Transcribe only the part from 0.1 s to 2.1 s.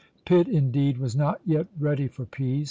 Pitt, indeed, was not yet ready